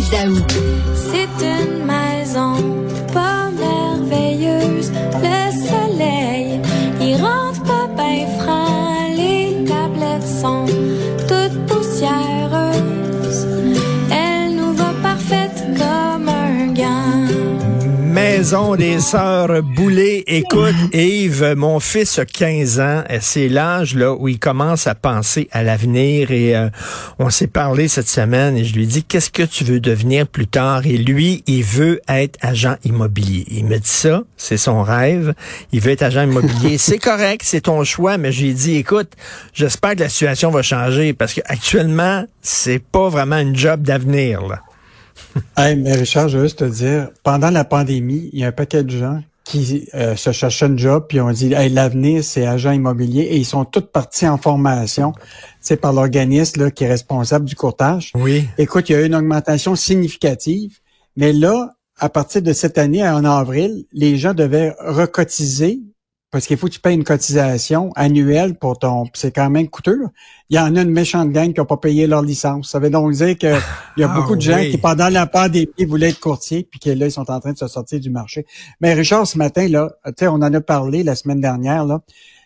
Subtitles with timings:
[0.00, 2.54] C'est une maison
[3.12, 4.90] pas merveilleuse.
[5.20, 6.60] Le soleil,
[6.98, 9.10] il rentre pas bien franc.
[9.14, 10.64] Les tablettes sont
[18.42, 20.24] Maison des sœurs Boulay.
[20.26, 23.04] Écoute, Yves, mon fils a 15 ans.
[23.20, 26.68] C'est l'âge là où il commence à penser à l'avenir et euh,
[27.20, 30.26] on s'est parlé cette semaine et je lui ai dit qu'est-ce que tu veux devenir
[30.26, 30.88] plus tard?
[30.88, 33.44] Et lui, il veut être agent immobilier.
[33.48, 35.34] Il me dit ça, c'est son rêve.
[35.70, 36.78] Il veut être agent immobilier.
[36.78, 39.12] c'est correct, c'est ton choix, mais j'ai dit écoute,
[39.54, 44.62] j'espère que la situation va changer parce qu'actuellement, c'est pas vraiment une job d'avenir là.
[45.56, 48.52] Hey, mais Richard, je veux juste te dire, pendant la pandémie, il y a un
[48.52, 52.46] paquet de gens qui euh, se cherchaient un job, puis on dit hey, l'avenir, c'est
[52.46, 55.12] agent immobilier, et ils sont tous partis en formation,
[55.60, 58.12] c'est par l'organisme qui est responsable du courtage.
[58.14, 58.48] Oui.
[58.58, 60.78] Écoute, il y a eu une augmentation significative,
[61.16, 65.80] mais là, à partir de cette année, en avril, les gens devaient recotiser
[66.32, 69.04] parce qu'il faut que tu payes une cotisation annuelle pour ton.
[69.12, 70.00] C'est quand même coûteux.
[70.00, 70.08] Là.
[70.48, 72.70] Il y en a une méchante gang qui n'ont pas payé leur licence.
[72.70, 73.50] Ça veut donc dire qu'il
[73.98, 74.70] y a Ah beaucoup de gens oui.
[74.70, 77.58] qui, pendant la pandémie, voulaient être courtiers, puis que là, ils sont en train de
[77.58, 78.46] se sortir du marché.
[78.80, 82.00] Mais Richard, ce matin, là, tu sais, on en a parlé la semaine dernière, là.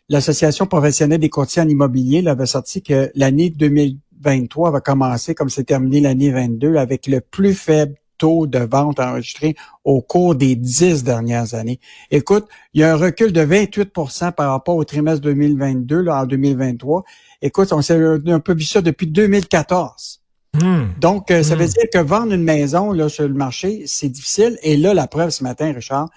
[0.09, 5.49] L'Association professionnelle des courtiers en immobilier là, avait sorti que l'année 2023 va commencer comme
[5.49, 10.57] c'est terminé l'année 22 avec le plus faible taux de vente enregistré au cours des
[10.57, 11.81] dix dernières années.
[12.11, 13.93] Écoute, il y a un recul de 28
[14.37, 17.05] par rapport au trimestre 2022 là, en 2023.
[17.43, 20.21] Écoute, on s'est un peu vu ça depuis 2014.
[20.55, 20.87] Hmm.
[21.01, 21.59] Donc, euh, ça Hmm.
[21.59, 24.59] veut dire que vendre une maison là, sur le marché, c'est difficile.
[24.63, 26.09] Et là, la preuve ce matin, Richard,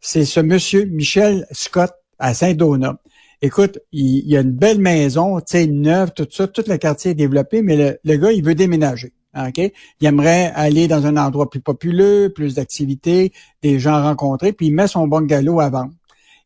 [0.00, 3.00] c'est ce monsieur Michel Scott à Saint-Donat.
[3.42, 6.76] Écoute, il, il y a une belle maison, tu sais, neuve, tout ça, tout le
[6.76, 9.12] quartier est développé, mais le, le gars, il veut déménager.
[9.36, 9.72] OK?
[10.00, 14.74] Il aimerait aller dans un endroit plus populeux, plus d'activités, des gens rencontrés, puis il
[14.74, 15.92] met son bungalow à vendre.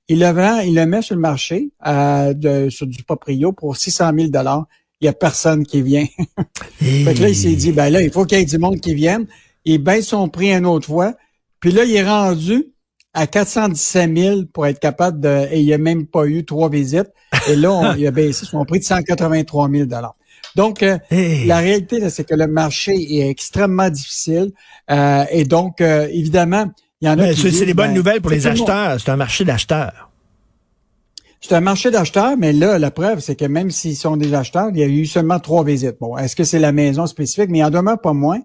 [0.08, 4.10] Il le vend, il le met sur le marché euh, sur du proprio pour 600
[4.14, 4.66] 000 dollars.
[5.00, 6.06] Il y a personne qui vient.
[6.78, 8.80] Fait que là, il s'est dit, ben là, il faut qu'il y ait du monde
[8.80, 9.26] qui vienne.
[9.64, 11.14] Il baisse son prix une autre fois.
[11.60, 12.72] Puis là, il est rendu
[13.14, 15.46] à 417 000 pour être capable de...
[15.50, 17.10] Et il n'y a même pas eu trois visites.
[17.48, 19.86] Et là, il a baissé son prix de 183 000
[20.56, 21.46] Donc, euh, Hey.
[21.46, 24.50] la réalité, c'est que le marché est extrêmement difficile.
[24.90, 26.66] Euh, et donc, euh, évidemment,
[27.00, 29.00] il y en a qui c'est des bonnes ben, nouvelles pour les acheteurs.
[29.00, 30.10] C'est un marché d'acheteurs.
[31.40, 34.68] c'est un marché d'acheteurs, mais là, la preuve, c'est que même s'ils sont des acheteurs,
[34.72, 35.96] il y a eu seulement trois visites.
[36.00, 37.50] Bon, est-ce que c'est la maison spécifique?
[37.50, 38.40] Mais il en demeure pas moins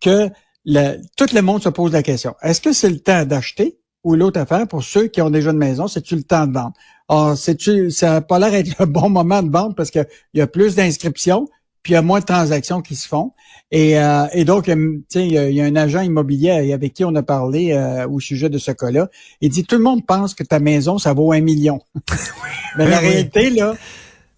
[0.00, 0.30] que
[0.64, 2.34] le, tout le monde se pose la question.
[2.42, 3.76] Est-ce que c'est le temps d'acheter?
[4.04, 6.72] Ou l'autre affaire pour ceux qui ont déjà une maison, c'est-tu le temps de vendre?
[7.08, 10.40] Or, c'est-tu, ça n'a pas l'air d'être le bon moment de vendre parce qu'il y
[10.40, 11.48] a plus d'inscriptions,
[11.82, 13.32] puis il y a moins de transactions qui se font.
[13.72, 16.72] Et, euh, et donc, tu sais, il y, a- il y a un agent immobilier
[16.72, 19.08] avec qui on a parlé euh, au sujet de ce cas-là.
[19.40, 21.80] Il dit, tout le monde pense que ta maison, ça vaut un million.
[22.76, 23.08] Mais la Oui, oui.
[23.08, 23.74] réalité, là,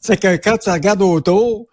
[0.00, 1.66] c'est que quand tu regardes autour,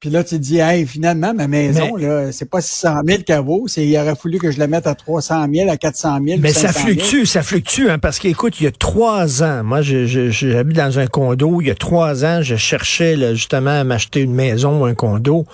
[0.00, 3.40] puis là, tu te dis, hey, finalement, ma maison, là, c'est pas 600 000 qu'elle
[3.40, 6.38] vaut, c'est, il aurait fallu que je la mette à 300 000, à 400 000.
[6.40, 6.84] Mais ça 500 000.
[6.86, 10.76] fluctue, ça fluctue, hein, parce qu'écoute, il y a trois ans, moi, je- je- j'habite
[10.78, 14.32] dans un condo, il y a trois ans, je cherchais là, justement à m'acheter une
[14.34, 15.44] maison ou un condo.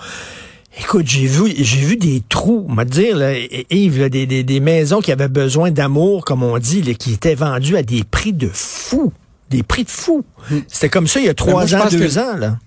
[0.79, 3.33] Écoute, j'ai vu, j'ai vu des trous, on va te dire, là,
[3.69, 7.13] Yves, là, des, des, des maisons qui avaient besoin d'amour, comme on dit, là, qui
[7.13, 9.11] étaient vendues à des prix de fou.
[9.49, 10.23] Des prix de fou.
[10.67, 11.35] C'était comme ça il y a Hmm.
[11.45, 12.59] Ben, moi, trois ans, deux que- ans, là.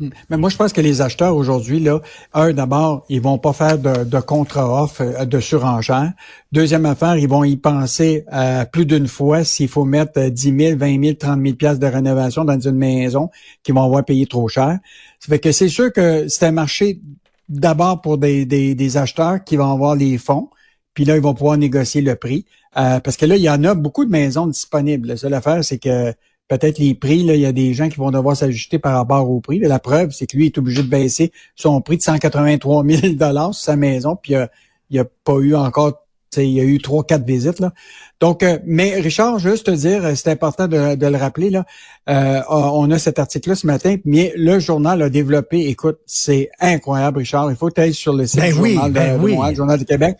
[0.00, 2.00] Mais moi, je pense que les acheteurs aujourd'hui, là,
[2.32, 6.12] un, d'abord, ils vont pas faire de, de contre-offre, euh, de surenchère.
[6.52, 10.56] Deuxième affaire, ils vont y penser euh, plus d'une fois s'il faut mettre euh, 10
[10.58, 13.30] 000, 20 000, 30 000 piastres de rénovation dans une maison
[13.62, 14.78] qu'ils vont avoir payé trop cher.
[15.20, 17.00] Ça fait que c'est sûr que c'est un marché
[17.48, 20.48] d'abord pour des, des, des acheteurs qui vont avoir les fonds.
[20.94, 22.46] Puis là, ils vont pouvoir négocier le prix.
[22.76, 25.08] Euh, parce que là, il y en a beaucoup de maisons disponibles.
[25.08, 26.12] La seule affaire, c'est que
[26.48, 29.28] peut-être les prix, là, il y a des gens qui vont devoir s'ajuster par rapport
[29.30, 29.58] au prix.
[29.60, 33.52] Mais la preuve, c'est que lui est obligé de baisser son prix de 183 000
[33.52, 34.16] sur sa maison.
[34.20, 34.46] Puis euh,
[34.90, 36.04] il n'y a pas eu encore,
[36.36, 37.60] il y a eu trois, quatre visites.
[37.60, 37.72] Là.
[38.20, 41.64] Donc, euh, mais Richard, juste te dire, euh, c'est important de, de le rappeler, là,
[42.08, 47.18] euh, on a cet article-là ce matin, mais le journal a développé, écoute, c'est incroyable,
[47.18, 47.50] Richard.
[47.50, 49.24] Il faut que tu ailles sur le site Ben du oui, journal de, ben de
[49.24, 49.32] oui.
[49.32, 50.16] Montréal, le Journal du Québec,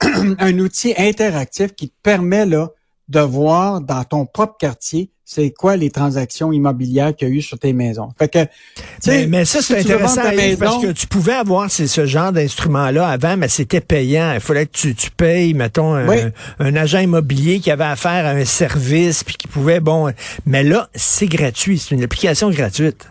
[0.38, 2.70] un outil interactif qui te permet là
[3.08, 7.42] de voir dans ton propre quartier c'est quoi les transactions immobilières qu'il y a eu
[7.42, 8.10] sur tes maisons.
[8.16, 8.50] Fait que, tu
[9.00, 12.30] sais, Mais, mais ça, si c'est intéressant Yves, parce que tu pouvais avoir ce genre
[12.30, 14.32] d'instrument-là avant, mais c'était payant.
[14.34, 16.16] Il fallait que tu, tu payes, mettons, un, Oui.
[16.60, 20.12] un agent immobilier qui avait affaire à un service, puis qui pouvait, bon...
[20.46, 21.80] Mais là, c'est gratuit.
[21.80, 23.08] C'est une application gratuite.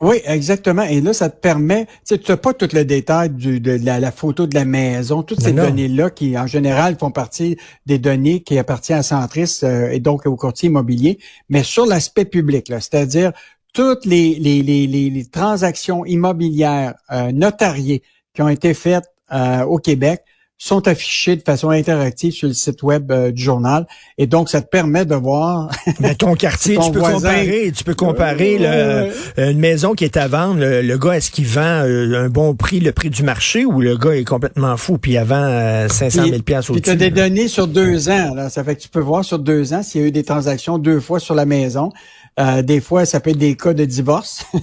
[0.00, 0.84] Oui, exactement.
[0.84, 3.78] Et là, ça te permet, tu sais, tu n'as pas tout le détail du, de
[3.82, 8.40] la, photo de la maison, toutes ces données-là qui, en général, font partie des données
[8.42, 11.18] qui appartiennent à Centris euh, et donc au courtier immobilier,
[11.48, 13.32] mais sur l'aspect public, c'est-à-dire
[13.74, 18.02] toutes les, les, les, les, transactions immobilières euh, notariées
[18.34, 20.22] qui ont été faites euh, au Québec
[20.58, 23.86] sont affichés de façon interactive sur le site web euh, du journal.
[24.18, 25.70] Et donc, ça te permet de voir...
[26.00, 30.26] Mais ton quartier, tu, peux comparer, tu peux comparer le, une maison qui est à
[30.26, 30.58] vendre.
[30.60, 33.96] Le, gars, est-ce qu'il vend euh, un bon prix, le prix du marché, ou le
[33.96, 36.82] gars est complètement fou puis il vend 500 000 pièces au-dessus?
[36.82, 38.34] tu as des données sur deux ans.
[38.34, 38.50] Là.
[38.50, 40.78] Ça fait que tu peux voir sur deux ans s'il y a eu des transactions
[40.78, 41.92] deux fois sur la maison.
[42.38, 44.44] Euh, des fois, ça peut être des cas de divorce.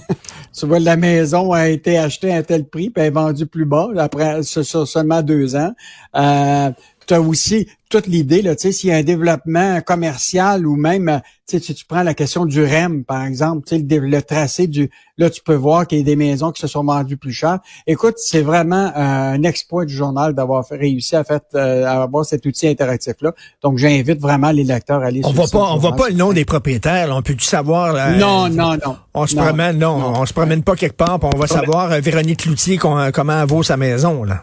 [0.56, 3.88] tu vois, la maison a été achetée à tel prix, puis elle vendue plus bas
[3.98, 5.72] après sur seulement deux ans.
[6.16, 6.70] Euh,
[7.06, 10.74] tu as aussi toute l'idée, là, tu sais, s'il y a un développement commercial ou
[10.74, 14.22] même, tu sais, si tu prends la question du REM, par exemple, tu sais, le,
[14.22, 17.16] tracé du, là, tu peux voir qu'il y a des maisons qui se sont vendues
[17.16, 17.60] plus cher.
[17.86, 22.44] Écoute, c'est vraiment un exploit du journal d'avoir réussi à, faire, euh, à avoir cet
[22.44, 23.32] outil interactif-là.
[23.62, 26.32] Donc, j'invite vraiment les lecteurs à aller on voit pas, On voit pas le nom
[26.32, 28.16] des propriétaires, on peut-tu savoir?
[28.18, 28.96] non, non, non.
[29.14, 32.46] On se promène, non, on se promène pas quelque part, on va savoir, euh, Véronique
[32.46, 34.42] Loutier, comment vaut sa maison, là.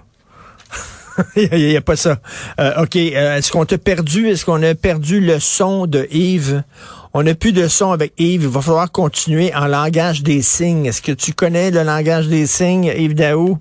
[1.35, 2.19] Il n'y a, pas ça.
[2.59, 2.95] Euh, OK.
[2.95, 4.29] Euh, est-ce qu'on t'a perdu?
[4.29, 6.63] Est-ce qu'on a perdu le son de Yves?
[7.15, 8.41] On n'a plus de son avec Yves.
[8.41, 10.87] Il va falloir continuer en langage des signes.
[10.87, 13.59] Est-ce que tu connais le langage des signes, Yves Daou?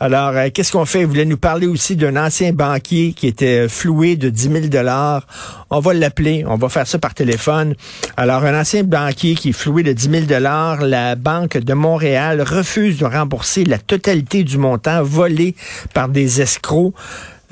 [0.00, 1.02] Alors, euh, qu'est-ce qu'on fait?
[1.02, 4.86] Il voulait nous parler aussi d'un ancien banquier qui était floué de 10 000
[5.68, 6.46] On va l'appeler.
[6.48, 7.74] On va faire ça par téléphone.
[8.16, 13.00] Alors, un ancien banquier qui est floué de 10 000 la Banque de Montréal refuse
[13.00, 15.56] de rembourser la totalité du montant volé
[15.92, 16.94] par des escrocs.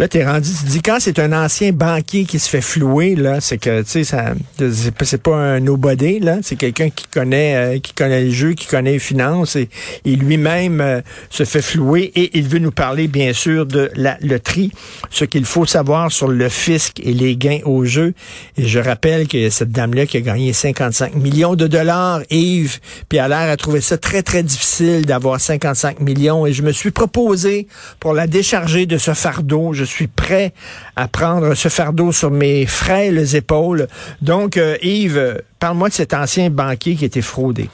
[0.03, 3.41] Là, t'es rendu, tu dis, quand c'est un ancien banquier qui se fait flouer, là,
[3.41, 6.39] c'est que, tu sais, ça, c'est pas un nobody, là.
[6.43, 9.69] C'est quelqu'un qui connaît, euh, qui connaît le jeu, qui connaît les finances et,
[10.05, 14.73] lui-même euh, se fait flouer et il veut nous parler, bien sûr, de la loterie,
[15.11, 18.13] ce qu'il faut savoir sur le fisc et les gains au jeu.
[18.57, 23.21] Et je rappelle que cette dame-là qui a gagné 55 millions de dollars, Yves, puis
[23.21, 26.91] a l'air à trouver ça très, très difficile d'avoir 55 millions et je me suis
[26.91, 27.69] proposé
[28.01, 30.53] pour la décharger de ce fardeau suis prêt
[30.97, 33.87] à prendre ce fardeau sur mes frêles épaules.
[34.21, 37.69] Donc, euh, Yves, parle-moi de cet ancien banquier qui était fraudé.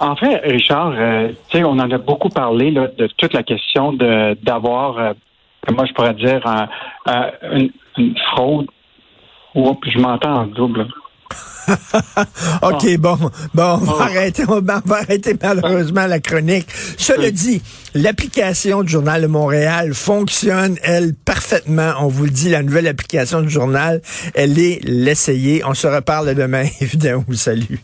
[0.00, 5.12] En fait, Richard, euh, on en a beaucoup parlé de toute la question d'avoir, euh,
[5.72, 6.40] moi je pourrais dire,
[7.52, 8.66] une, une, fraude.
[9.54, 10.88] Oups, je m'entends en double.
[12.62, 12.96] OK, ah.
[12.98, 13.16] bon,
[13.54, 14.04] bon, on va, ah.
[14.04, 16.66] arrêter, on va arrêter malheureusement la chronique.
[16.98, 17.62] Cela dit,
[17.94, 21.94] l'application du Journal de Montréal fonctionne, elle, parfaitement.
[22.00, 24.00] On vous le dit, la nouvelle application du journal,
[24.34, 25.62] elle est l'essayer.
[25.64, 27.24] On se reparle demain, évidemment.
[27.34, 27.82] Salut.